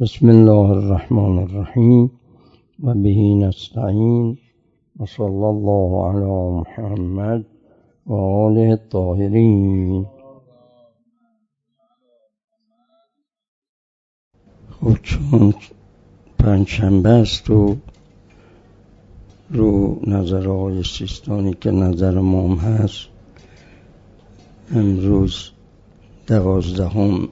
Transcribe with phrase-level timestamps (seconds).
[0.00, 2.10] بسم الله الرحمن الرحیم
[2.82, 4.38] و بهی نستعین
[5.00, 7.44] و صلی الله علی محمد
[8.06, 10.06] و آله الطاهرین
[14.70, 15.54] خب چون
[16.38, 17.76] پنجشنبه است و
[19.50, 23.08] رو نظرهای سیستانی که نظر مام هست.
[24.74, 25.50] امروز
[26.26, 27.28] دوازدهم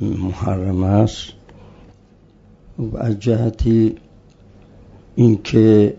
[0.00, 1.37] محرم است.
[2.98, 3.96] از جهتی
[5.16, 5.96] اینکه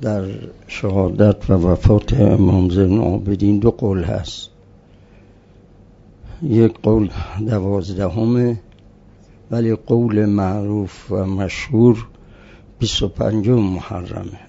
[0.00, 0.24] در
[0.66, 4.50] شهادت و وفات امام زین عابدین دو قول هست.
[6.42, 7.10] یک قول
[7.48, 8.60] دوازدهمه
[9.50, 12.06] ولی قول معروف و مشهور
[12.78, 14.40] بیست و پنجم محرمه.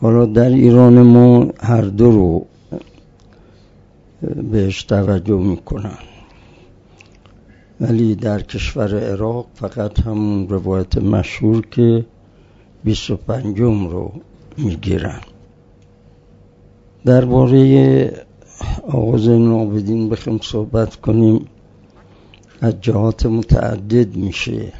[0.00, 2.46] حالا در ایران ما هر دو رو
[4.50, 5.98] بهش توجه می‌کنن.
[7.82, 12.04] ولی در کشور عراق فقط همون روایت مشهور که
[12.84, 14.12] بیست و پنجم رو
[14.58, 15.20] می‌گیرن.
[17.04, 18.26] درباره
[18.88, 21.46] آغاز نابدین بخیم صحبت کنیم.
[22.60, 24.72] از جهات متعدد میشه.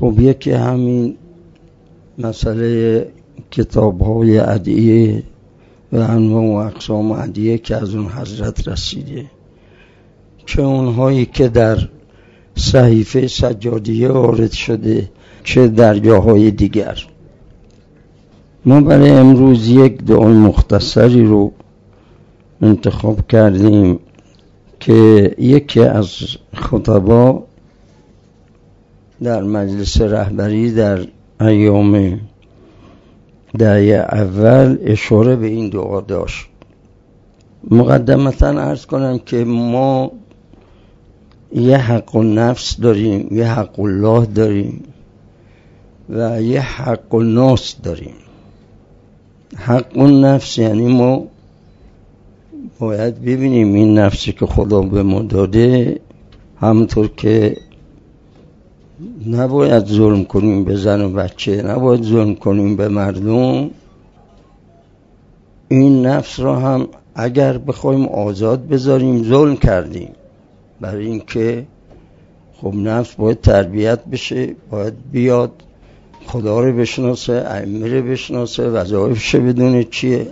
[0.00, 1.16] خب یکی همین
[2.18, 3.06] مسئله
[3.50, 5.22] کتاب های عدیه
[5.92, 9.26] و انواع و اقسام عدیه که از اون حضرت رسیده.
[10.50, 11.78] چه اونهایی که در
[12.56, 15.10] صحیفه سجادیه وارد شده
[15.44, 17.06] چه در جاهای دیگر.
[18.64, 21.52] ما برای امروز یک دعای مختصری رو
[22.62, 23.98] انتخاب کردیم
[24.80, 26.16] که یکی از
[26.54, 27.42] خطبا
[29.22, 30.98] در مجلس رهبری در
[31.40, 32.20] ایام
[33.58, 36.46] دعی اول اشاره به این دعا داشت.
[37.70, 40.12] مقدمتا ارز کنم که ما
[41.52, 44.82] یه حق نفس داریم یه حق الله داریم
[46.10, 48.14] و یه حق ناس داریم.
[49.56, 51.26] حق نفس یعنی ما
[52.78, 56.00] باید ببینیم این نفسی که خدا به ما داده
[56.60, 57.56] همونطور که
[59.26, 63.70] نباید ظلم کنیم به زن و بچه نباید ظلم کنیم به مردم.
[65.68, 70.10] این نفس را هم اگر بخوایم آزاد بذاریم ظلم کردیم.
[70.80, 71.66] برای اینکه
[72.54, 75.52] خب نفس باید تربیت بشه باید بیاد
[76.26, 80.26] خدا رو بشناسه ائمه رو بشناسه وظایفش بدونه چیه.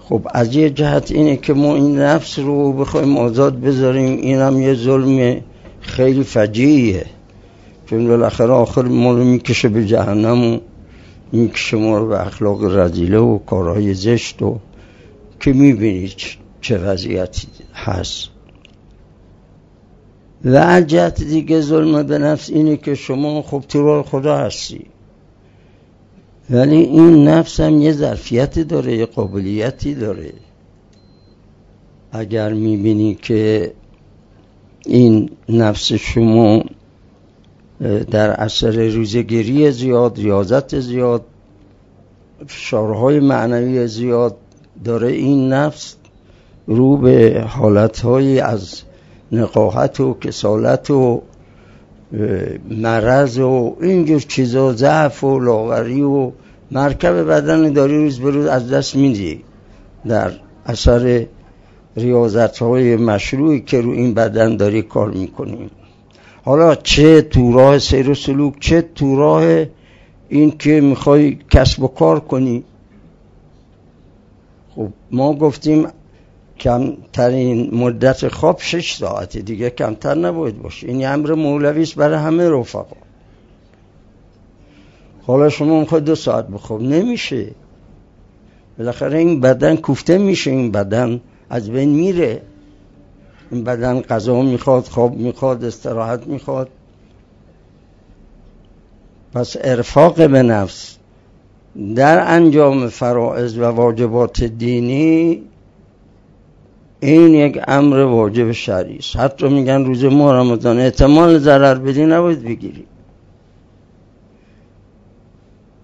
[0.00, 4.60] خب از یه جهت اینه که ما این نفس رو بخوایم آزاد بذاریم این هم
[4.60, 5.40] یه ظلم
[5.80, 7.06] خیلی فجیعیه.
[7.86, 10.58] چون بالاخره آخر ما رو می‌کشه به جهنم و
[11.32, 14.58] می‌کشه ما رو به اخلاق رزیله و کارهای زشت و
[15.40, 18.28] که می‌بینید چه وضعیتی هست.
[20.44, 24.86] و جهت دیگه ظلم به نفس اینه که شما خب تو خدا هستی.
[26.50, 30.32] ولی این نفس هم یه ظرفیتی داره یه قابلیتی داره.
[32.12, 33.72] اگر می‌بینی که
[34.86, 36.64] این نفس شما
[38.10, 41.24] در اثر روزگیری زیاد ریاضت زیاد
[42.46, 44.36] فشارهای معنوی زیاد
[44.84, 45.96] داره این نفس
[46.66, 48.82] رو به حالتهایی از
[49.32, 51.22] نقاهت و کسالت و
[52.70, 56.32] مرض و اینجور چیزا ضعف و لاغری و
[56.70, 59.44] مرکب بدن داری روز به روز از دست میدی.
[60.06, 60.32] در
[60.66, 61.26] اثر
[61.96, 65.70] ریاضت های مشروعی که رو این بدن داری کار می‌کنیم
[66.44, 69.64] حالا چه تو راه سیر و سلوک چه تو راه
[70.28, 72.64] این که می‌خوای کسب و کار کنی؟
[74.74, 75.86] خب ما گفتیم
[76.60, 79.40] کمترین مدت خواب شش ساعته.
[79.40, 80.88] دیگه کمتر نباید باشه.
[80.88, 82.96] این امر مولوی است برای همه رفقا.
[85.22, 86.82] حالا شما می‌خوای دو ساعت بخواب.
[86.82, 87.50] نمیشه.
[88.78, 90.50] بالاخره این بدن کوفته میشه.
[90.50, 91.20] این بدن
[91.50, 92.42] از بین میره.
[93.50, 96.68] این بدن غذا می‌خواد خواب می‌خواد استراحت می‌خواد.
[99.32, 100.96] پس ارفاق به نفس
[101.96, 105.42] در انجام فرائض و واجبات دینی
[107.04, 109.16] این یک امر واجب شرعی است.
[109.16, 112.84] حتی میگن روز ما رمضان احتمال ضرر بدی نباید بگیری.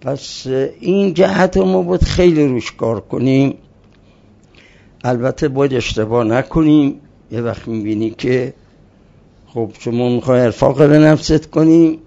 [0.01, 0.47] پس
[0.81, 3.55] این جهت ما باید خیلی روش کار کنیم.
[5.05, 7.01] البته باید اشتباه نکنیم.
[7.31, 8.55] یه وقت می‌بینی که
[9.47, 11.99] خب شما می‌خوای ارفاق به نفست کنیم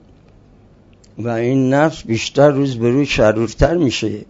[1.17, 4.25] و این نفس بیشتر روز به روز شرورتر میشه.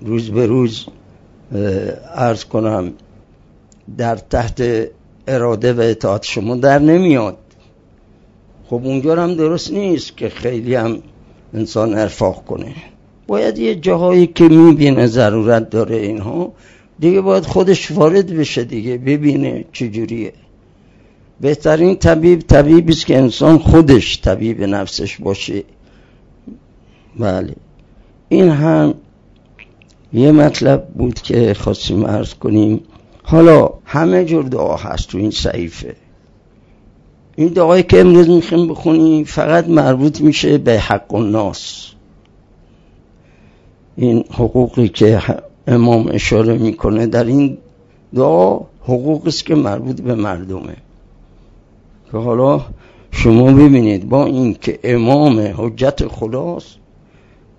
[0.00, 0.86] روز به روز
[2.14, 2.92] ارز کنم
[3.98, 4.88] در تحت
[5.26, 7.38] اراده و اطاعت شما در نمیاد.
[8.66, 10.98] خب اونجا هم درست نیست که خیلی هم
[11.54, 12.74] انسان ارفاق کنه.
[13.26, 16.52] باید یه جاهایی که می‌بینه ضرورت داره اینها
[17.00, 20.32] دیگه باید خودش وارد بشه دیگه ببینه چجوریه
[21.40, 25.62] بهترین طبیب طبیبی است که انسان خودش طبیب نفسش باشه.
[27.18, 27.54] بله.
[28.28, 28.94] این هم
[30.12, 32.80] یه مطلب بود که خواستیم عرض کنیم.
[33.22, 35.96] حالا همه جور دعا هست تو این صحیفه.
[37.36, 41.88] این دعایی که امروز می‌خوایم بخونیم فقط مربوط میشه به حق الناس
[43.96, 45.22] این حقوقی که
[45.66, 47.58] امام اشاره می‌کنه در این
[48.14, 50.76] دعا حقوقی است که مربوط به مردمه.
[52.12, 52.60] که حالا
[53.10, 56.76] شما ببینید با اینکه امام حجت خداست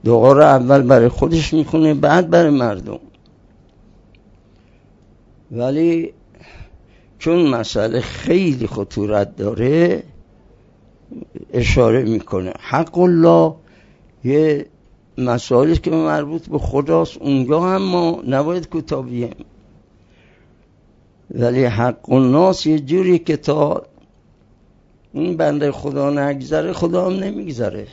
[0.06, 3.00] دعا رو اول برای خودش می‌خونه بعد برای مردم.
[5.54, 6.14] ولی
[7.20, 10.04] چون مسئله خیلی خطورت داره
[11.54, 12.54] اشاره می‌کنه.
[12.60, 13.54] حق الله
[14.24, 14.66] یه
[15.18, 19.36] مسائلی که مربوط به خداست اونجا هم ما نباید کتابیم
[21.32, 23.84] ولی حق الناس یه جوری که تا
[25.14, 27.88] این بنده خدا نگذره خدا هم نمیگذره.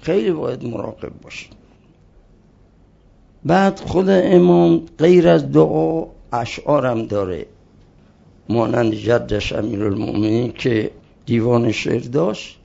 [0.00, 1.50] خیلی باید مراقب باشیم.
[3.44, 7.46] بعد خود امام غیر از دعا اشعارم داره.
[8.48, 10.90] مانند جدش امیر المؤمنین که
[11.26, 12.58] دیوان شعر داشت.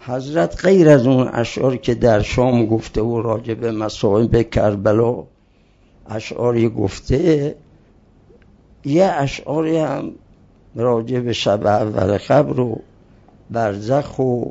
[0.00, 5.24] حضرت غیر از اون اشعاری که در شام گفته و راجع به کربلا
[6.10, 7.54] اشعاری گفته
[8.84, 10.12] یه اشعاری هم
[10.74, 12.80] راجع به شب اول خبر و
[13.50, 14.44] برزخ و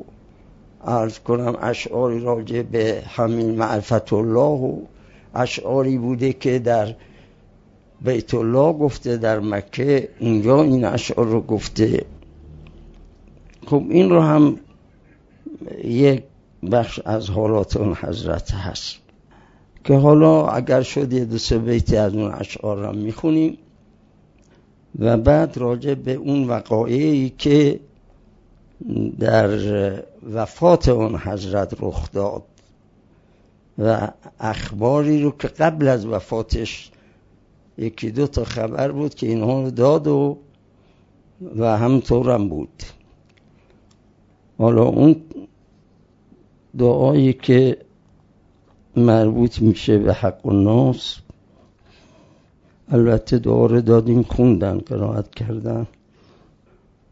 [0.83, 4.77] ارز کنم اشعاری راجع به همین معرفت الله و
[5.35, 6.95] اشعاری بوده که در
[8.01, 12.05] بیت الله گفته در مکه اینجا این اشعار رو گفته.
[13.65, 14.59] خب این رو هم
[15.83, 16.23] یک
[16.71, 18.95] بخش از حالات اون حضرت هست.
[19.83, 23.57] که حالا اگر شد یه دو سه بیتی از اون اشعار رو می‌خونیم
[24.99, 27.79] و بعد راجع به اون وقایعی که
[29.19, 29.49] در
[30.33, 32.43] وفات اون حضرت رخ داد
[33.77, 34.07] و
[34.39, 36.91] اخباری رو که قبل از وفاتش
[37.77, 40.37] یکی دو تا خبر بود که اینها رو داد و
[41.55, 42.83] و همطور هم بود.
[44.57, 45.15] حالا اون
[46.77, 47.77] دعایی که
[48.95, 51.17] مربوط میشه به حق الناس
[52.89, 55.87] البته دعا دادیم خوندن قرائت کردن.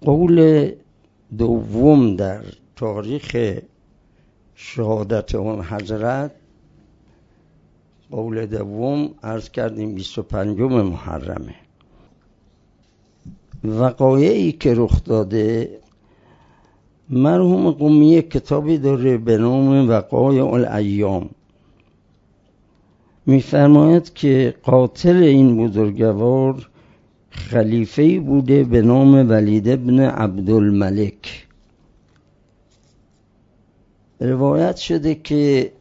[0.02, 0.72] قول
[1.38, 2.44] دوم در
[2.76, 3.58] تاریخ
[4.56, 6.32] شهادت اون حضرت
[8.12, 11.56] قول دوم عرض کردیم 25 محرمه.
[13.64, 15.80] وقایعی که رخ داده
[17.10, 21.30] مرحوم قومی کتابی داره به نام وقایع الایام.
[23.26, 26.70] میفرماید که قاتل این بزرگوار
[27.30, 31.48] خلیفه بوده به نام ولید ابن عبدالملک.
[34.20, 35.72] روایت شده که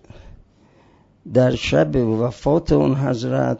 [1.32, 3.58] در شب وفات اون حضرت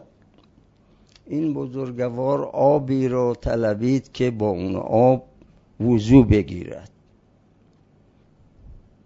[1.27, 5.25] این بزرگوار آبی را طلبید که با اون آب
[5.79, 6.89] وضو بگیرد.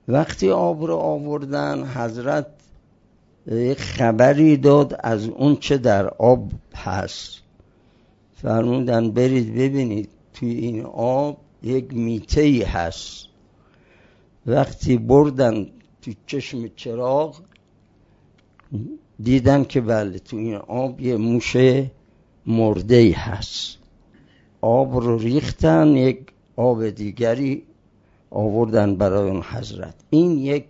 [0.08, 2.48] وقتی آب رو آوردن حضرت
[3.78, 7.44] خبری داد از اون چه در آب هست.
[8.42, 13.25] فرمودن برید ببینید توی این آب یک میته ای هست.
[14.46, 15.68] وقتی بردن
[16.01, 17.42] تو چشم چراغ
[19.24, 21.92] دیدن که بله تو این آب یه موشه
[22.46, 23.78] مرده ای هست.
[24.62, 26.20] آب رو ریختن یک
[26.56, 27.64] آب دیگری
[28.32, 29.96] آوردن برای اون حضرت.
[30.10, 30.66] این یک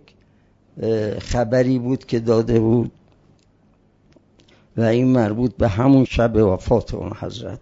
[1.18, 2.92] خبری بود که داده بود
[4.76, 7.60] و این مربوط به همون شب وفات اون حضرت.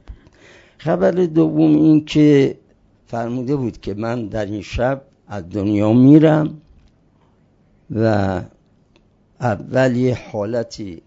[0.79, 2.59] خبر دوم این که
[3.07, 6.61] فرموده بود که من در این شب از دنیا میرم
[7.91, 8.41] و
[9.41, 11.03] اول یه حالتی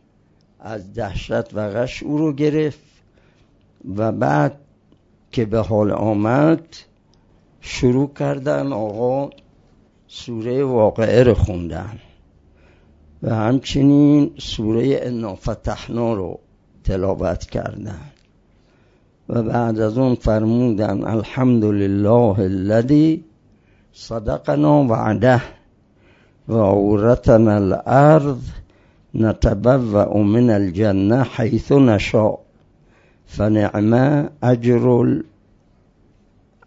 [0.59, 2.79] از دهشت و غش او رو گرفت
[3.95, 4.57] و بعد
[5.31, 6.65] که به حال آمد
[7.61, 9.29] شروع کردن آقا
[10.07, 11.99] سوره واقعه رو خوندن
[13.23, 16.39] و همچنین سوره انا فتحنا رو
[16.83, 18.11] تلاوت کردن
[19.29, 23.23] و بعد از اون فرمودن الحمد لله الذي
[23.93, 25.41] صدقنا وعده
[26.51, 28.41] و اورتنا الارض
[29.13, 32.39] نتبوأ من الجنه حيث نشاء.
[33.25, 33.93] فنعم
[34.43, 35.21] اجر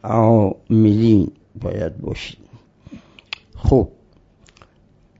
[0.04, 1.28] عاملین
[1.62, 2.38] باید باشید
[3.56, 3.88] خب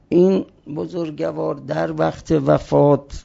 [0.08, 0.44] این
[0.76, 3.24] بزرگوار در وقت وفات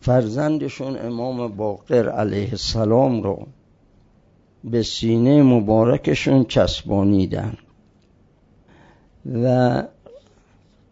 [0.00, 3.46] فرزندشون امام باقر علیه السلام رو
[4.64, 7.54] به سینه مبارکشون چسبانیدن
[9.42, 9.82] و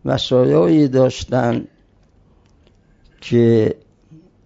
[0.05, 1.67] وسایایی داشتن
[3.21, 3.75] که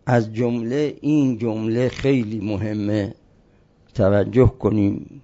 [0.06, 3.14] از جمله این جمله خیلی مهمه.
[3.94, 5.22] توجه کنیم.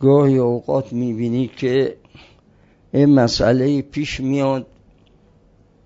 [0.00, 1.96] گاهی اوقات می‌بینی که
[2.92, 4.66] این مسئله پیش میاد.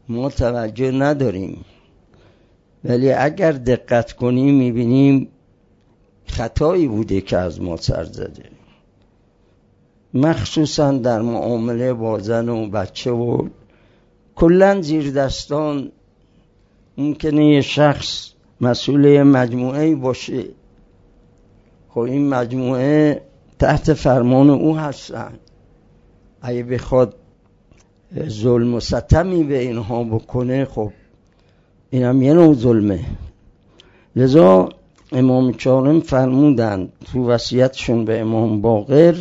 [0.08, 1.64] ما توجه نداریم.
[2.84, 5.28] ولی اگر دقت کنیم می‌بینیم
[6.26, 8.49] خطایی بوده که از ما سر زده.
[10.14, 13.48] مخصوصا در معامله با زن و بچه و
[14.34, 15.92] کلا زیر دستان
[16.98, 20.44] ممکنه یه شخص مسئول مجموعه باشه.
[21.88, 23.22] خب این مجموعه
[23.58, 25.32] تحت فرمان او هستن.
[26.42, 27.14] اگه بخواد
[28.28, 30.92] ظلم و ستمی به اینها بکنه خب
[31.90, 33.00] اینم یه نوع ظلمه.
[34.16, 34.68] لذا
[35.12, 39.14] امام چارم فرمودن تو وصیتشون به امام باقر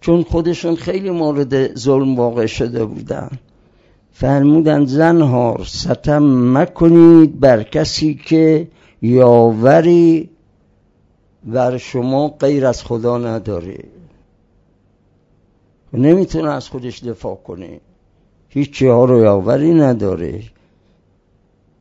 [0.00, 3.30] چون خودشون خیلی مورد ظلم واقع شده بودن.
[4.12, 8.68] فرمودن زنهار ستم مکنید بر کسی که
[9.02, 10.30] یاوری
[11.44, 13.84] بر شما غیر از خدا نداره.
[15.92, 17.80] نمی‌تونه از خودش دفاع کنه.
[18.48, 20.42] هیچ ها رو یاوری نداره.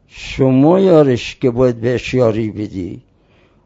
[0.07, 3.01] شما یارش که باید بهش یاری بدی.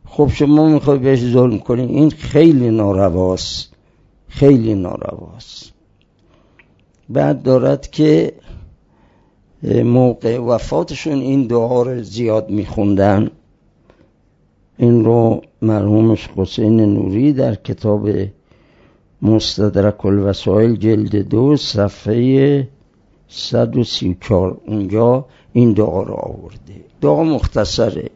[0.06, 1.86] خب شما می‌خوای بهش ظلم کنی.
[1.86, 3.71] این خیلی نارواست.
[4.32, 5.72] خیلی نارواست.
[7.10, 8.34] بعد دارد که
[9.84, 13.30] موقع وفاتشون این دعا رو زیاد میخوندن.
[14.78, 18.10] این رو مرحومش حسین نوری در کتاب
[19.22, 22.68] مستدرک الوسائل جلد دو صفحه
[23.28, 26.76] 134 اونجا این دعا رو آورده.
[27.02, 28.10] دعا مختصره.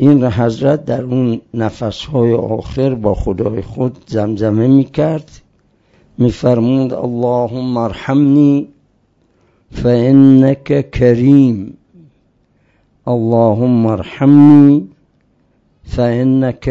[0.00, 5.30] این حضرت در اون نفسهای آخر با خدای خود زمزمه می‌کرد.
[6.18, 8.68] میفرمود اللهم ارحمنی
[9.70, 11.76] فانك کریم.
[13.06, 14.88] اللهم ارحمنی
[15.84, 16.68] فانك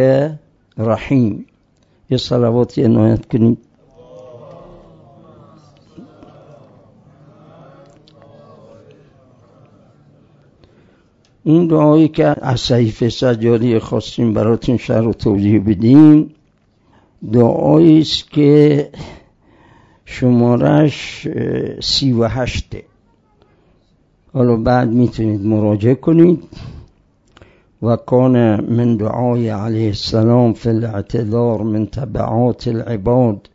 [0.78, 1.46] رحیم.
[2.10, 3.58] یه صلواتی عنایت کنید.
[11.44, 16.36] این دعایی که از صحیفه سجادی خواستیم براتون شهر و توضیح بدیم
[17.34, 18.90] دعایی است که
[20.06, 21.28] شمارش
[21.82, 22.84] سی و هشته
[24.34, 26.44] حالا بعد می‌تونید مراجعه کنید.
[27.82, 33.50] و کان من دعای علیه السلام فی الاعتذار من تبعات العباد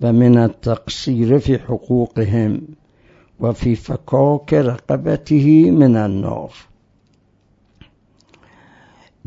[0.00, 2.62] و من التقصیر فی حقوقهم
[3.40, 6.50] و فی فکاک رقبته من النار.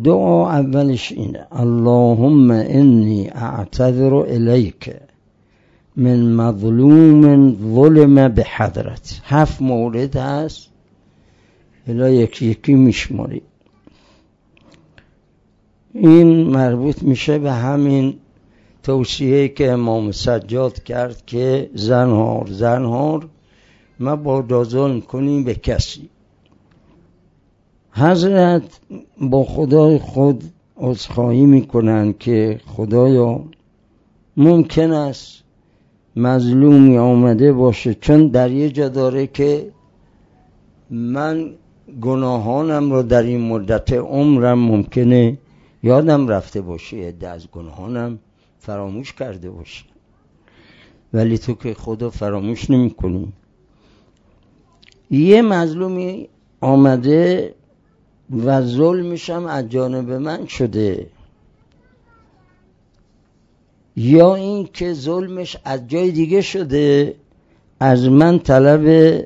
[0.03, 1.47] دعا اولش اینه.
[1.51, 4.93] اللهم انی اعتذر الیک
[5.95, 10.69] من مظلوم ظلم به حضرت هفت مورد هست.
[11.87, 13.41] الا یکی یکی میشماری.
[15.93, 18.13] این مربوط میشه به همین
[18.83, 23.27] توصیه که امام سجاد کرد که زنهار زنهار
[23.99, 26.09] ما با ظلم کنیم به کسی.
[27.91, 28.79] حضرت
[29.21, 30.43] با خدای خود
[30.77, 33.43] عذرخواهی می‌کنن که خدایا
[34.37, 35.43] ممکن است
[36.15, 39.71] مظلومی آمده باشه چون در یه جا داره که
[40.89, 41.51] من
[42.01, 45.37] گناهانم رو در این مدت عمرم ممکنه
[45.83, 48.19] یادم رفته باشه عده از گناهانم
[48.59, 49.85] فراموش کرده باشه.
[51.13, 53.33] ولی تو که خدا فراموش نمی کنی
[55.11, 56.29] یه مظلومی
[56.61, 57.55] آمده
[58.31, 61.07] و ظلمش هم از جانب من شده.
[63.95, 67.15] یا این که ظلمش از جای دیگه شده
[67.79, 69.25] از من طلب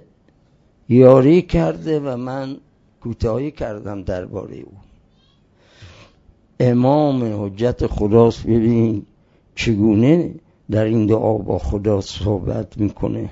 [0.89, 2.57] یاری کرده و من
[3.01, 4.71] کوتاهی کردم درباره او.
[6.59, 9.05] امام حجت خداست ببین
[9.55, 10.35] چگونه
[10.71, 13.29] در این دعا با خدا صحبت می‌کنه.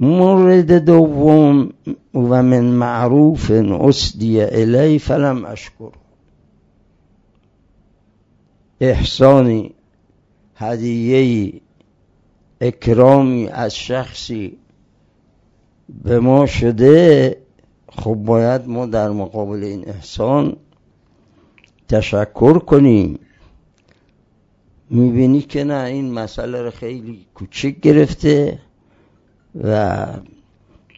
[0.00, 1.70] مورد دوم
[2.14, 5.90] و من معروف اسدی الی فلم اشکر.
[8.80, 9.74] احسانی
[10.56, 11.52] هدیه
[12.60, 14.56] اکرامی از شخصی
[16.04, 17.36] به ما شده
[17.92, 20.56] خب باید ما در مقابل این احسان
[21.88, 23.18] تشکر کنیم.
[24.90, 28.58] می‌بینی که نه این مسئله رو خیلی کوچک گرفته.
[29.64, 30.06] و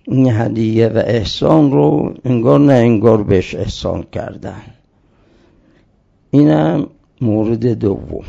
[0.04, 4.62] این هدیه و احسان رو انگار نه انگار بهش احسان کردن.
[6.30, 6.86] اینم
[7.20, 8.24] مورد دوم.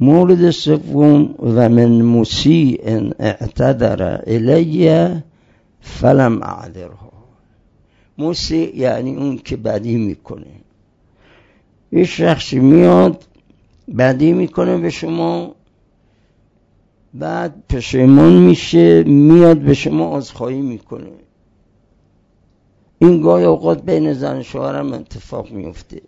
[0.00, 5.08] مورد سوم و من مسیء اعتذر الی
[5.80, 7.12] فلم اعذرها
[8.18, 10.46] مسیع یعنی اون که بدی می‌کنه.
[11.92, 13.24] یه شخصی میاد
[13.98, 15.54] بدی می‌کنه به شما
[17.14, 21.10] بعد پشیمان میشه میاد به شما عذرخواهی می‌کنه.
[22.98, 26.02] این گاهی اوقات بین زن شوهرم اتفاق میفته.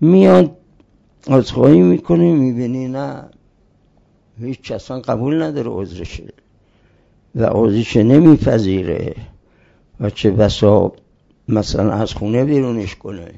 [0.00, 0.56] میاد
[1.28, 3.24] عذرخواهی می‌کنه می‌بینی نه.
[4.40, 6.32] هیچ اصلا قبول نداره عذرشه.
[7.34, 9.14] و عذرش نمیپذیره.
[10.00, 10.92] و چه بسا
[11.48, 13.34] مثلا از خونه بیرونش کنه.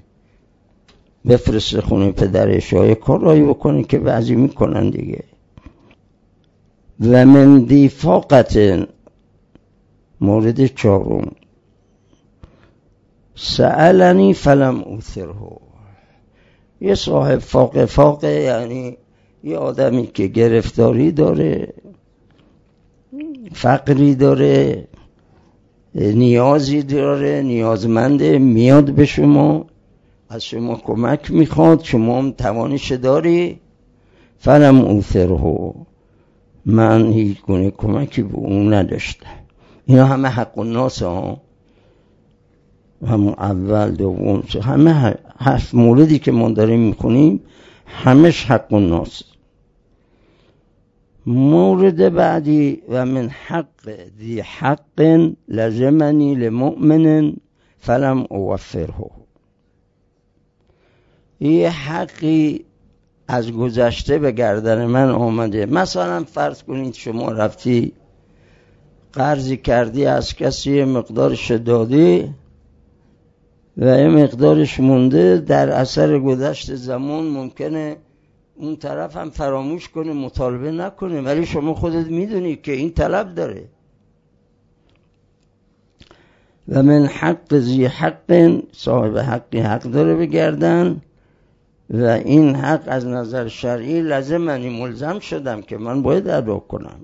[1.29, 5.25] بفرسته خونه پدرش یا کارایی بکنه که بعضی می‌کنن دیگه.
[7.01, 8.59] و من دیفاقت
[10.21, 11.33] مورد چهارم.
[13.35, 15.35] سألنی فلم اوثره.
[16.81, 18.97] یه صاحب فاق فاقه یعنی
[19.45, 21.75] یه آدمی که گرفتاری داره
[23.53, 24.89] فقری داره
[25.95, 29.67] نیازی داره نیازمنده میاد به شما
[30.29, 33.61] از شما کمک می‌خواد شما هم توانش داری.
[34.39, 35.73] فلم اوثره.
[36.67, 39.27] من هیچ گونه کمکی به اون نداشته
[39.87, 41.41] اینا همه حق و ناس ها.
[43.07, 47.41] همون اول دوم همه هفت موردی که ما داریم می‌کنیم
[47.87, 49.23] همش حق و ناس.
[51.27, 57.33] مورد بعدی و من حق ذی حق لزمنی لمؤمن
[57.79, 59.11] فلم اوفره
[61.41, 62.65] یه حقی
[63.29, 67.93] از گذشته به گردن من آمده مثلا فرض کنید شما رفتی
[69.13, 72.35] قرضی کردی از کسی مقدارش دادی
[73.77, 77.97] و یه مقدارش مونده در اثر گذشت زمان ممکنه
[78.57, 81.21] اون طرف هم فراموش کنه مطالبه نکنه.
[81.21, 83.65] ولی شما خودت می‌دونی که این طلب داره.
[86.69, 91.01] و من حق زی حق صاحب حقی حق داره بگردن
[91.91, 97.01] و این حق از نظر شرعی لازم منی ملزم شدم که من باید ادا کنم.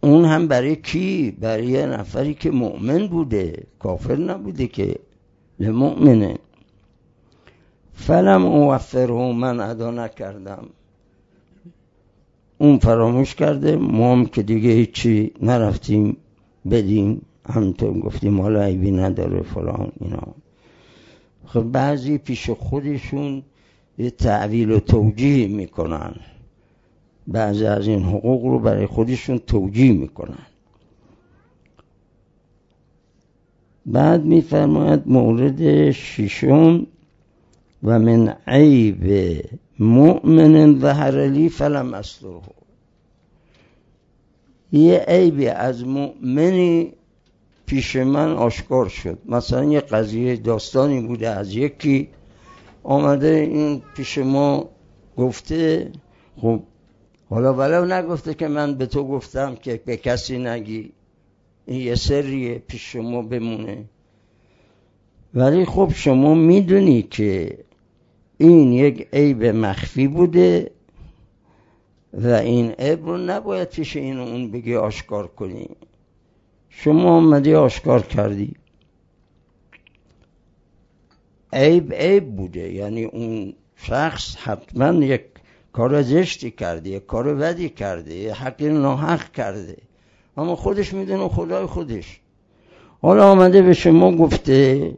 [0.00, 3.66] اون هم برای کی؟ برای نفری که مؤمن بوده.
[3.78, 4.94] کافر نبوده که
[5.60, 6.38] لمؤمنه.
[7.94, 10.66] فلم اوفره من ادا نکردم.
[12.58, 16.16] اون فراموش کرده ما هم که دیگه هیچی نرفتیم
[16.70, 17.22] بدیم.
[17.48, 20.22] همینطور گفتیم حالا عیبی نداره فلان اینا.
[21.48, 23.42] خب بعضی پیش خودشون
[23.98, 26.14] یه تعویل و توجیه می‌کنن.
[27.26, 30.46] بعضی از این حقوق رو برای خودشون توجیه می‌کنن.
[33.86, 36.86] بعد میفرماید مورد ششم
[37.82, 39.42] و من عیب
[39.78, 42.40] مؤمن ظهر لی فلم استره
[44.72, 46.92] یه عیبی از مؤمنی
[47.68, 49.18] پیش من آشکار شد.
[49.26, 52.08] مثلا یه قضیه داستانی بوده از یکی.
[52.82, 54.68] آمده این پیش ما
[55.16, 55.90] گفته
[56.40, 56.60] خب
[57.30, 60.92] حالا ولو نگفته که من به تو گفتم که به کسی نگی.
[61.66, 63.84] این یه سریه پیش شما بمونه.
[65.34, 67.58] ولی خب شما می‌دونی که
[68.38, 70.70] این یک عیب مخفی بوده
[72.12, 75.68] و این عیب رو نباید پیش این اون بگی آشکار کنی.
[76.80, 78.54] شما آمدی آشکار کردی.
[81.52, 82.72] عیب عیب بوده.
[82.72, 85.22] یعنی اون شخص حتما یک
[85.72, 89.76] کار زشتی کرده یک کار بدی کرده حقی ناحق کرده.
[90.36, 92.20] اما خودش می‌دونه خدای خودش.
[93.02, 94.96] حالا آمده به شما گفته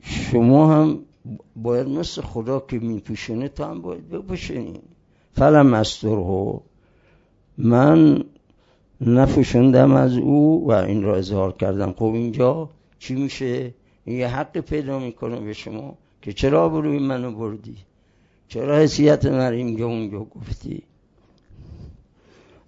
[0.00, 0.98] شما هم
[1.56, 4.80] باید مثل خدا که میپوشونه تو هم باید بپوشونی.
[5.32, 6.60] فلم استره
[7.58, 8.24] من
[9.06, 11.92] نپوشندم از او و این را اظهار کردم.
[11.92, 13.74] خب اینجا چی میشه؟
[14.06, 17.76] یه حق پیدا می‌کنه به شما که چرا بروی منو بردی؟
[18.48, 20.82] چرا حسیت من اینجا اونجا گفتی؟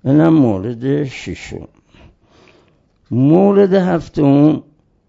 [0.04, 1.68] اینم مورد ششم.
[3.10, 4.62] مورد هفتم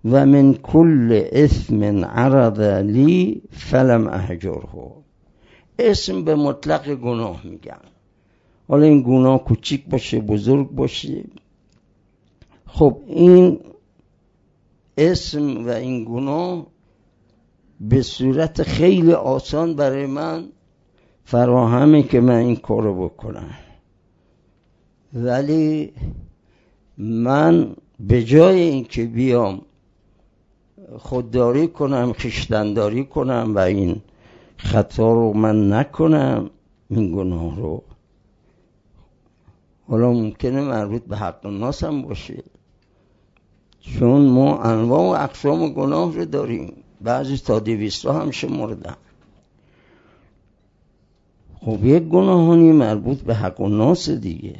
[0.05, 4.91] و من کل اسم عرض لی فلم احجره
[5.79, 7.92] اسم به مطلق گناه میگن
[8.67, 11.23] حالا این گناه کوچیک باشه بزرگ باشه.
[12.65, 13.59] خب این
[14.97, 16.65] اسم و این گناه
[17.79, 20.45] به صورت خیلی آسان برای من
[21.25, 23.49] فراهمه که من این کارو بکنم.
[25.13, 25.93] ولی
[26.97, 29.61] من به جای اینکه بیام
[30.97, 34.01] خودداری کنم خشتنداری کنم و این
[34.57, 36.49] خطا رو من نکنم
[36.89, 37.83] این گناه رو
[39.87, 42.43] حالا ممکنه مربوط به حق الناس هم باشه.
[43.81, 46.73] چون ما انواع و اقسام گناه رو داریم.
[47.01, 48.95] بعضی تا دویست هم شمردن.
[51.61, 54.55] خب یک گناهانی مربوط به حق الناس دیگه.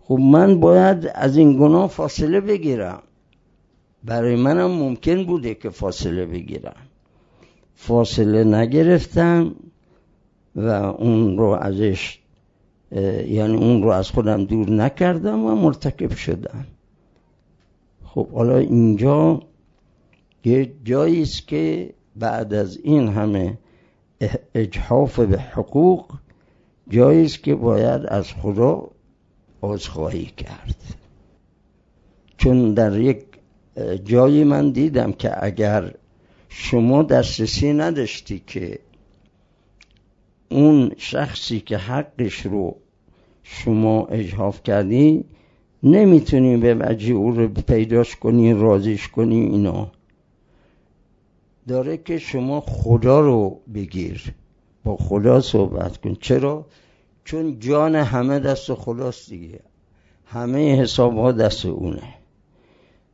[0.00, 3.02] خب من باید از این گناه فاصله بگیرم.
[4.04, 6.76] برای منم ممکن بوده که فاصله بگیرم.
[7.74, 9.54] فاصله نگرفتم
[10.56, 10.68] و
[10.98, 12.18] اون رو ازش
[12.92, 16.66] یعنی اون رو از خودم دور نکردم و مرتکب شدم.
[18.04, 19.42] خب حالا اینجا
[20.44, 23.58] یه جایی است که بعد از این همه
[24.54, 26.06] اجحاف به حقوق
[26.88, 28.90] جایی است که باید از خدا
[29.62, 30.76] عذرخواهی کرد.
[32.36, 33.24] چون در یک
[34.04, 35.94] جایی من دیدم که اگر
[36.48, 38.78] شما دسترسی نداشتی که
[40.48, 42.76] اون شخصی که حقش رو
[43.42, 45.24] شما اجحاف کردی
[45.82, 49.90] نمی‌تونی به وجه او رو پیداش کنی رازیش کنی اینا.
[51.68, 54.34] داره که شما خدا رو بگیر.
[54.84, 56.16] با خدا صحبت کن.
[56.20, 56.66] چرا؟
[57.24, 59.60] چون جان همه دست خداست دیگه.
[60.26, 62.02] همه حساب ها دست اونه.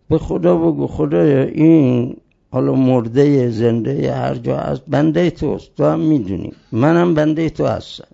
[0.08, 2.16] به خدا بگو خدایا این
[2.54, 6.52] حالا مرده زنده هر جا هست بنده توست تو هم می‌دونی.
[6.72, 8.08] منم بنده تو هستم.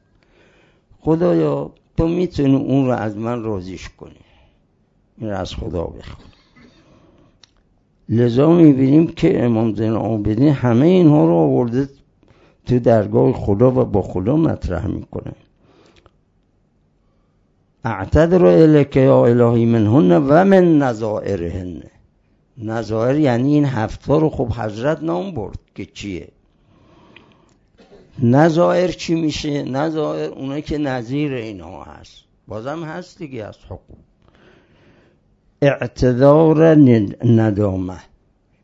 [1.01, 4.25] خدایا تو می‌تونی اون رو از من راضیش کنی.
[5.19, 6.27] این رو از خدا بخون.
[8.09, 11.89] لذا می‌بینیم که امام زین عابدین همه اینها رو آورده
[12.67, 15.33] تو درگاه خدا و با خدا مطرح می‌کنه.
[17.85, 21.83] اعتذر الیک یا الهی منهن و من نظائرهن.
[22.63, 26.29] نظائر یعنی این هفتا رو خب حضرت نام برد که چیه؟
[28.23, 32.25] نظائر چی میشه؟ نظائر اونه که نظیر اینها هست.
[32.49, 33.99] بازم هست دیگه از حقوق.
[35.63, 36.65] اعتذار
[37.25, 37.99] ندامه.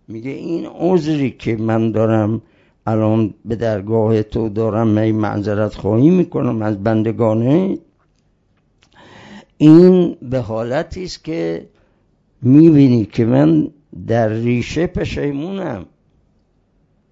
[0.08, 2.42] میگه این عذری که من دارم
[2.86, 7.78] الان به درگاه تو دارم می معذرت خواهی می‌کنم از بندگانه.
[9.58, 11.66] این به حالتی است که
[12.42, 13.70] می‌بینی که من
[14.06, 15.86] در ریشه پشیمونم.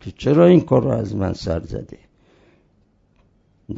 [0.00, 1.98] که چرا این کار رو از من سر زده؟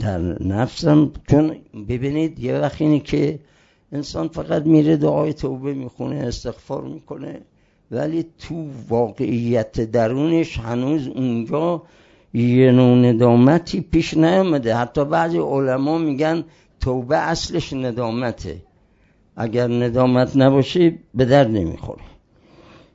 [0.01, 1.57] در نفسم چون
[1.89, 3.39] ببینید یه وقت اینه که
[3.93, 7.41] انسان فقط میره دعای توبه می‌خونه استغفار می‌کنه
[7.91, 11.83] ولی تو واقعیت درونش هنوز اونجا
[12.35, 14.77] یه نوع ندامتی پیش نیامده.
[14.77, 16.45] حتی بعضی علما میگن
[16.81, 18.63] توبه اصلش ندامته.
[19.37, 22.03] اگر ندامت نباشه به در نمی‌خوره.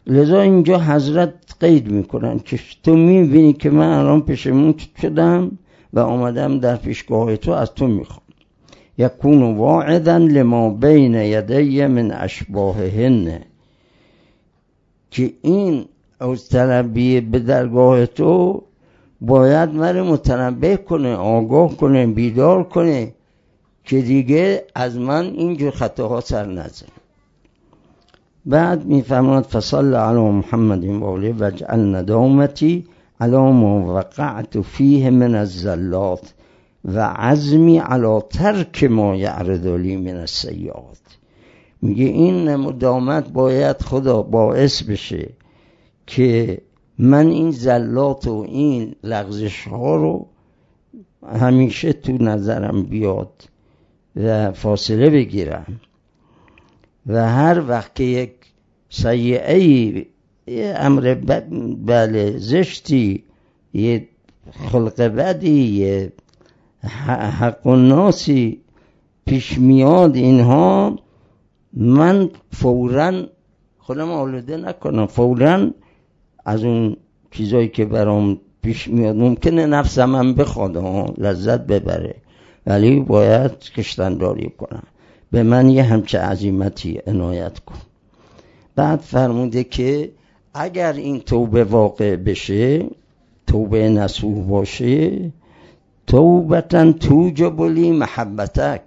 [0.08, 5.58] لذا اینجا حضرت قید می‌کنن که تو می‌بینی که من الان پشمون شدم
[5.94, 8.22] و آمدم در پیشگاه تو از تو می‌خوام.
[8.98, 13.42] یکون واعدا لما بین یدی من اشباههن.
[15.12, 15.86] که این
[16.20, 18.64] از طلبی به درگاه تو
[19.22, 23.14] باید مرا متنبه کنه آگاه کنه بیدار کنه
[23.84, 26.88] که دیگه از من اینجور خطاها سر نزن
[28.46, 32.86] بعد میفرماد فصل علی محمد و وجعل ندامتی
[33.20, 36.34] علی وقعت فیه من الزلات
[36.86, 40.98] و عزمی علی ترک ما یعرض لی من السیئات.
[41.82, 45.30] میگه این ندامت باید خدا باعث بشه
[46.08, 46.62] که
[46.98, 50.28] من این زلات و این لغزش ها رو
[51.40, 53.44] همیشه تو نظرم بیاد
[54.16, 55.80] و فاصله بگیرم.
[57.08, 58.32] و هر وقت که یک
[58.90, 60.06] سیعه
[60.76, 61.14] امر
[61.86, 63.24] بله زشتی
[63.74, 64.08] یه
[64.72, 66.12] خلق بدی یه
[67.40, 68.62] حق و ناسی
[69.26, 70.96] پیش میاد اینها
[71.74, 73.24] من فورا
[73.78, 75.70] خودم آلوده نکنم فورا
[76.46, 76.98] از اون
[77.32, 80.78] چیزایی که برام پیش میاد ممکنه نفسم هم بخواد
[81.18, 82.16] لذت ببره
[82.66, 84.84] ولی باید کشتنداری کنم.
[85.32, 87.76] به من یه همچه عظیمتی عنایت کن.
[88.76, 90.12] بعد فرموده که
[90.54, 92.86] اگر این توبه واقع بشه
[93.48, 95.32] توبه نسوح باشه
[96.08, 98.82] توبتا توجبلی محبتک.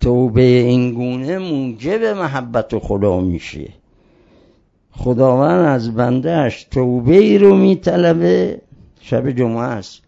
[0.00, 3.68] توبه این گونه موجب محبت خدا میشه.
[4.92, 8.60] خداوند از بندهش توبه ای رو میطلبه.
[9.00, 10.02] شب جمعه است.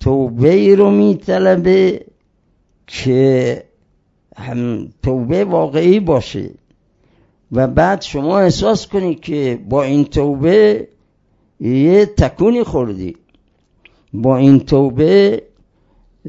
[0.00, 2.06] توبه ای رو میطلبه
[2.86, 3.62] که
[4.36, 6.50] هم توبه واقعی باشه.
[7.52, 10.88] و بعد شما احساس کنید که با این توبه
[11.60, 13.16] یه تکونی خوردی.
[14.12, 15.42] با این توبه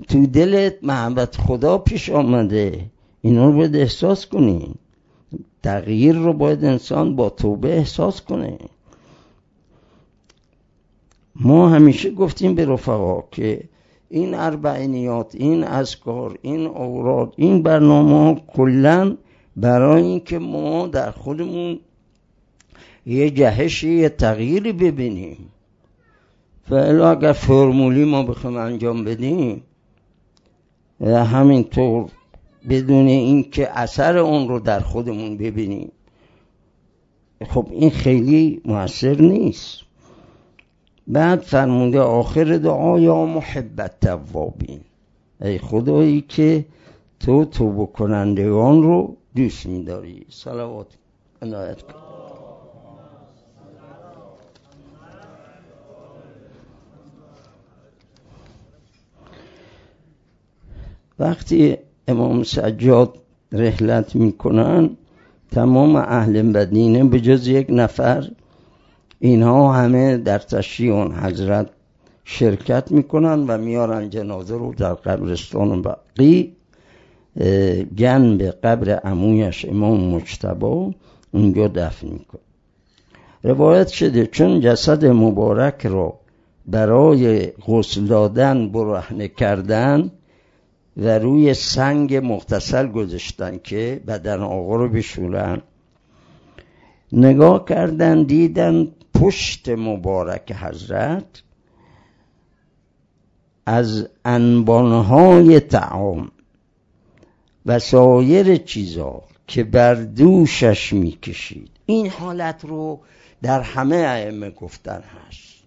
[0.07, 2.85] تو دلت محبت خدا پیش آمده.
[3.21, 4.73] اینا رو باید احساس کنی.
[5.63, 8.57] تغییر رو باید انسان با توبه احساس کنه.
[11.35, 13.63] ما همیشه گفتیم به رفقا که
[14.11, 19.17] این اربعینیات این اسکار این اوراد این برنامه کلا
[19.55, 21.79] برای اینکه ما در خودمون
[23.05, 25.37] یه جهشی یه تغییری ببینیم.
[26.69, 29.63] و اگر فرمولی ما بخوایم انجام بدیم
[31.05, 32.09] همینطور
[32.69, 35.91] بدون اینکه اثر اون رو در خودمون ببینیم
[37.47, 39.90] خب این خیلی موثر نیست.
[41.07, 44.81] بعد فرمونده آخر دعا یا محبت توابین.
[45.41, 46.65] ای خدایی که
[47.19, 50.25] تو توبه کنندگان رو دوست میداری.
[50.29, 50.87] صلوات
[51.41, 51.93] عنایت کن.
[61.19, 63.17] وقتی امام سجاد
[63.51, 64.89] رحلت می‌کنن
[65.51, 68.31] تمام اهل مدینه به جز یک نفر
[69.23, 71.69] اینها همه در تشییع اون حضرت
[72.23, 76.55] شرکت می‌کنن و میارن جنازه رو در قبرستان بقی
[77.95, 80.91] جنب قبر عمویش امام مجتبا
[81.31, 82.39] اونجا دفن میکن
[83.43, 86.19] روایت شده چون جسد مبارک را
[86.65, 90.11] برای غسل دادن برهنه کردن
[90.97, 95.61] و روی سنگ مختصل گذاشتن که بدن آقا رو بشورن
[97.11, 98.87] نگاه کردن دیدن
[99.21, 101.43] پشت مبارک حضرت
[103.65, 106.31] از انبانهای تعام
[107.65, 111.69] و سایر چیزا که بر دوشش می‌کشید.
[111.85, 112.99] این حالت رو
[113.41, 115.63] در همه ائمه گفتن هست.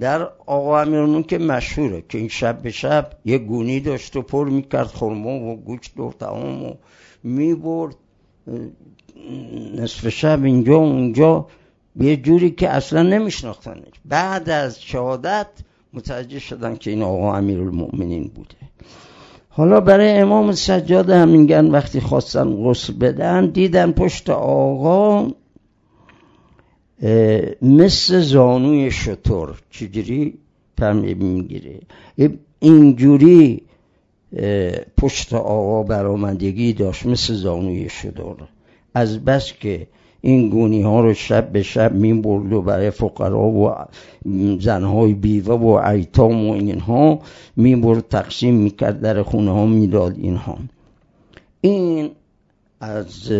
[0.00, 4.48] در آقا امیرانون که مشهوره که این شب به شب یه گونی داشت و پر
[4.48, 6.74] می‌کرد خرما و گوشت و تمام و
[7.22, 7.96] می‌برد.
[9.74, 11.46] نصف شب اینجا اونجا.
[12.00, 15.46] یه جوری که اصلا نمیشناختنش بعد از شهادت
[15.92, 18.54] متوجه شدن که این آقا المؤمنین بوده.
[19.48, 25.30] حالا برای امام سجاد همینگن وقتی خواستن غسل بدن دیدن پشت آقا
[27.62, 30.38] مثل زانوی شطور چجوری؟
[30.76, 31.80] تمیب می‌گیره.
[32.58, 33.62] اینجوری
[34.98, 38.36] پشت آقا برآمدگی داشت مثل زانوی شطور
[38.94, 39.86] از بس که
[40.20, 43.74] این گونی ها رو شب به شب برد و برای فقرا و
[44.60, 47.18] زنهای بیوه و ایتام و اینها
[47.56, 50.58] برد تقسیم می‌کرد در خونه ها می‌داد اینها.
[51.60, 52.10] این
[52.80, 53.32] از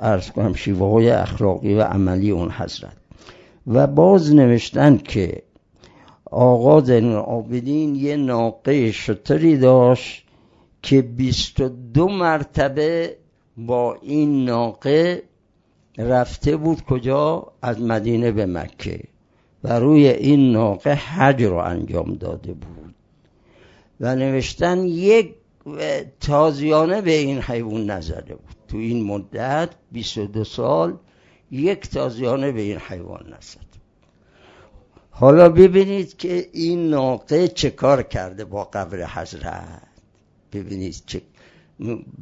[0.00, 2.96] ارز کنم شیوه های اخلاقی و عملی اون حضرت.
[3.66, 5.42] و باز نوشتن که
[6.30, 10.24] آقا زین العابدین یه ناقه شتری داشت
[10.82, 13.16] که بیست و دو مرتبه
[13.56, 15.22] با این ناقه
[15.98, 19.00] رفته بود کجا؟ از مدینه به مکه.
[19.64, 22.94] و روی این ناقه حج رو انجام داده بود.
[24.00, 25.34] و نوشتن یک
[26.20, 28.56] تازیانه به این حیوان نزده بود.
[28.68, 30.96] تو این مدت 22 سال
[31.50, 33.66] یک تازیانه به این حیوان نزد.
[35.10, 39.82] حالا ببینید که این ناقه چه کار کرده با قبر حضرت.
[40.52, 41.22] ببینید چه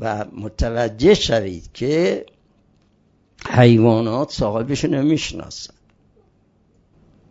[0.00, 2.26] و متوجه شوید که
[3.50, 5.74] حیوانات صاحبشون نمی‌شناسن.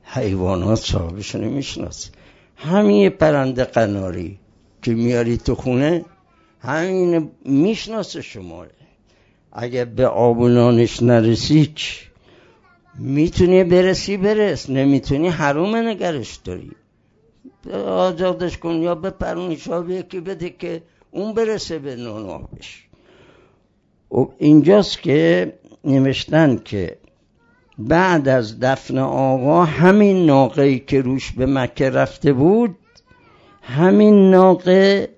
[0.04, 2.12] حیوانات صاحبشون نمی‌شناسن.
[2.56, 4.40] همین پرنده قناری
[4.82, 6.06] که میاری تو خونه
[6.60, 8.66] همین می‌شناسه شما.
[9.52, 11.74] اگه به آبونانش نرسی
[13.00, 14.70] می‌تونی برسی برس.
[14.70, 16.72] نمی‌تونی حروم نگرش داری.
[17.88, 22.88] آزادش کن یا به پرونش یکی بده که اون برسه به نونابش
[24.38, 25.54] اینجاست که
[25.86, 26.98] نوشتن که
[27.78, 32.76] بعد از دفن آقا همین ناقه که روش به مکه رفته بود
[33.62, 35.10] همین ناقه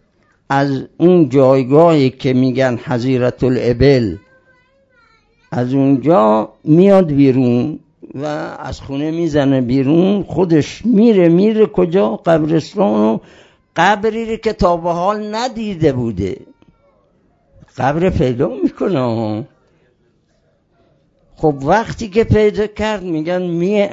[0.50, 4.16] از اون جایگاهی که میگن حضیرت الابل
[5.52, 7.80] از اونجا میاد بیرون
[8.16, 8.26] و
[8.60, 13.20] از خونه می‌زنه بیرون خودش میره میره کجا؟ قبرستان و
[13.76, 16.38] قبری که تا به حال ندیده بوده.
[17.78, 19.46] قبر پیدا می‌کنه.
[21.38, 23.42] خب وقتی که پیدا کرد میگن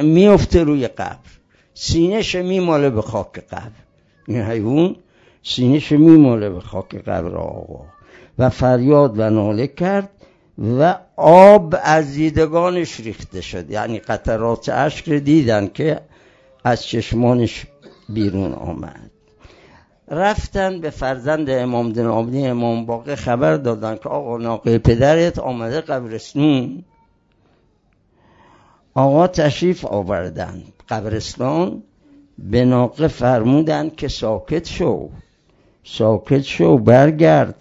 [0.02, 1.30] میفته روی قبر.
[1.74, 3.82] سینهش میماله به خاک قبر.
[4.28, 4.96] این حیوان
[5.42, 7.84] سینهش میماله به خاک قبر آقا.
[8.38, 10.08] و فریاد و ناله کرد
[10.58, 13.70] و آب از دیدگانش ریخته شد.
[13.70, 16.00] یعنی قطرات اشک دیدن که
[16.64, 17.66] از چشمانش
[18.08, 19.10] بیرون آمد.
[20.08, 26.84] رفتن به فرزند امام دین امام باقی خبر دادن که آقا ناقه پدرت آمده قبرستون.
[28.94, 30.62] آقا تشریف آوردن.
[30.88, 31.82] قبرستان
[32.38, 35.08] به ناقه فرمودن که ساکت شو.
[35.84, 37.54] ساکت شو برگرد.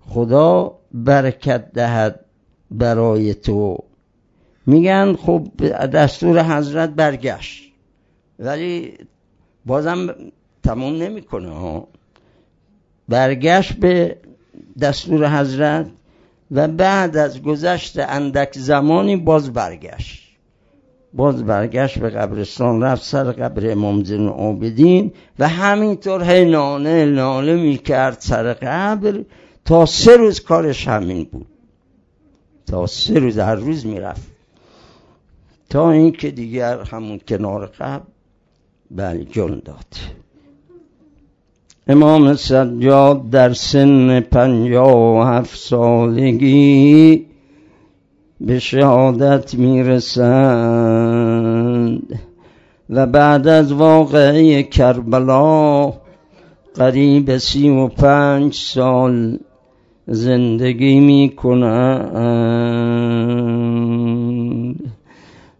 [0.00, 2.24] خدا برکت دهد
[2.70, 3.78] برای تو.
[4.66, 5.48] میگن خب
[5.86, 7.72] دستور حضرت برگشت.
[8.38, 8.98] ولی
[9.66, 10.14] بازم
[10.62, 11.88] تموم نمی‌کنه ها.
[13.08, 14.16] برگشت به
[14.80, 15.86] دستور حضرت
[16.50, 20.23] و بعد از گذشت اندک زمانی باز برگشت.
[21.14, 27.56] باز برگشت به قبرستان رفت سر قبر امام زین عابدین و همینطور هی ناله ناله
[27.56, 29.24] می‌کرد سر قبر
[29.64, 31.46] تا سه روز کارش همین بود.
[32.66, 34.30] تا سه روز هر روز می‌رفت.
[35.70, 38.02] تا اینکه دیگر همون کنار قبر
[38.90, 39.86] بله جون داد.
[41.88, 47.26] امام سجاد در سن پنجاه و هفت سالگی
[48.46, 50.24] به شهادت می‌رسند.
[52.90, 55.92] و بعد از واقعه کربلا
[56.74, 59.38] قریب سی و پنج سال
[60.06, 61.32] زندگی می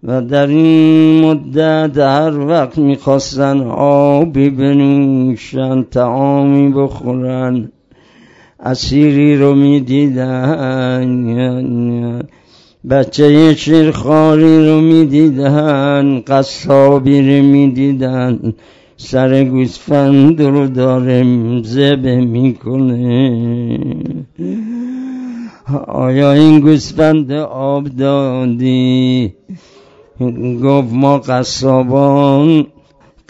[0.04, 7.68] و در این مدت هر وقت می‌خواستن آبی بنوشن تعامی بخورن
[8.60, 11.04] اسیری رو می‌دیدن.
[12.90, 18.54] بچه شیرخاری رو می‌دیدن قصابی رو می‌دیدن.
[18.96, 21.24] سر گوسفند رو داره
[21.62, 23.78] زبه می‌کنه.
[25.88, 29.34] آیا این گوسفند آب دادی؟
[30.64, 32.66] گفت ما قصابان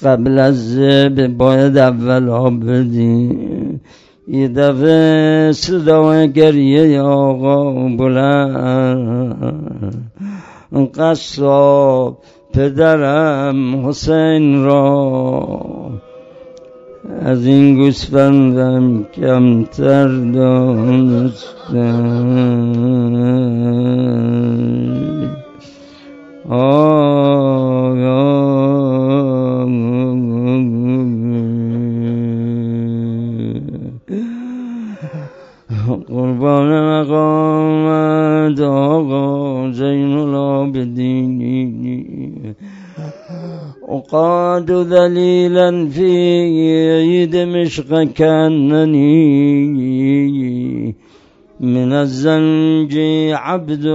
[0.03, 3.54] قبل از زب باید اول آب بدیم.
[4.29, 9.45] یه دفعه صدا گریه آقا بلند
[10.95, 12.19] قصاب
[12.53, 15.59] پدرم حسین را.
[17.21, 21.55] از این گوسفندم کمتر دانستم
[36.25, 41.85] قربان مقامت آقا زین العابدین
[43.89, 49.05] أقاد ذليلا في دمشق كأنني.
[51.61, 52.99] من الزنج
[53.33, 53.87] عبد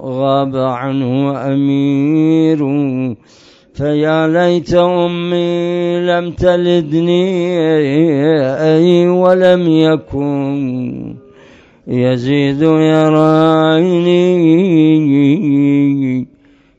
[0.00, 2.58] غاب عنه أمير.
[3.74, 7.58] فيا ليت أمي لم تلدني
[8.74, 11.23] أي ولم يكن.
[11.88, 14.24] يزيد يراني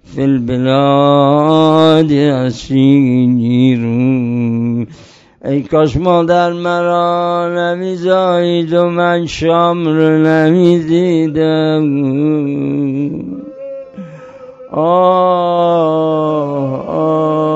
[0.03, 3.81] في البلاد أسير.
[5.45, 11.85] ای کاش مادر مرا نمیزایید و من شام رو نمیدیدم
[14.71, 16.09] آه
[16.87, 17.54] آه.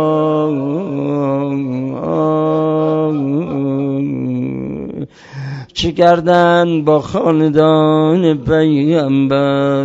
[5.80, 9.84] چه کردن با خاندان پیغمبر؟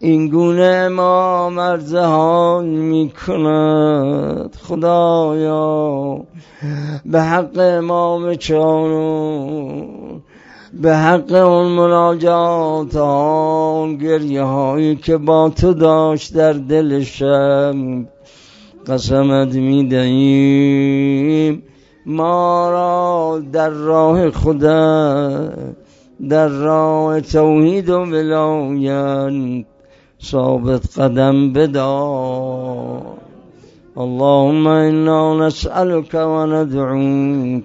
[0.00, 6.20] این گونه ما مرزهان می کند خدایا.
[7.04, 9.82] به حق امام چانو
[10.72, 18.08] به حق اون مناجات ها گریه هایی که با تو داشت در دلشم
[18.86, 21.62] قسمت می دهیم
[22.06, 25.52] ما را در راه خدا
[26.28, 29.64] در راه توحید و ولایت
[30.22, 32.02] ثابت قدم بدا.
[33.96, 37.64] اللهم إنا نسألك وندعوك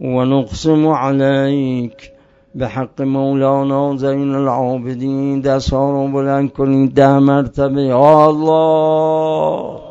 [0.00, 2.12] ونقسم عليك
[2.54, 7.96] بحق مولانا زين العابدين ها رو بلند کنید ده مرتبه.
[7.96, 9.89] الله.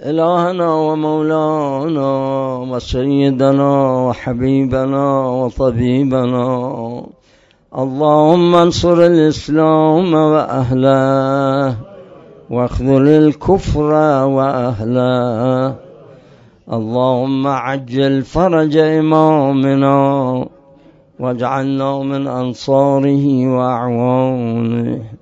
[0.00, 2.12] إلهنا ومولانا
[2.72, 3.72] وسيدنا
[4.06, 6.46] وحبيبنا وطبيبنا.
[7.78, 11.76] اللهم انصر الإسلام وأهله
[12.50, 13.92] واخذل الكفر
[14.24, 15.76] وأهله.
[16.72, 19.98] اللهم عجل فرج إمامنا
[21.20, 25.19] واجعلنا من أنصاره وأعوانه.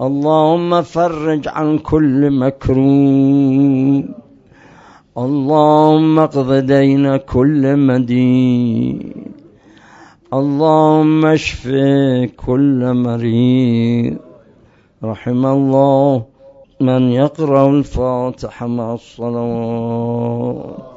[0.00, 4.04] اللهم فرج عن كل مكروب
[5.18, 9.12] اللهم اقض دين كل مدين
[10.32, 11.68] اللهم اشف
[12.36, 14.16] كل مريض.
[15.04, 16.24] رحم الله
[16.80, 20.91] من يقرأ الفاتحة مع الصلوات.